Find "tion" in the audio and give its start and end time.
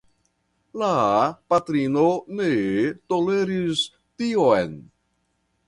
4.23-4.77